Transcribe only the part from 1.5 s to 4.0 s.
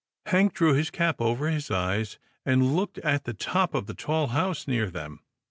eyes, and looked at the top of the